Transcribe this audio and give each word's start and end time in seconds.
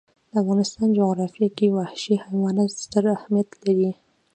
د 0.31 0.33
افغانستان 0.41 0.87
جغرافیه 0.97 1.49
کې 1.57 1.73
وحشي 1.77 2.15
حیوانات 2.25 2.69
ستر 2.81 3.03
اهمیت 3.17 3.49
لري. 3.65 3.91